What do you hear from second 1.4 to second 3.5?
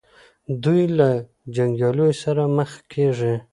جنګیالیو سره مخ کیږي.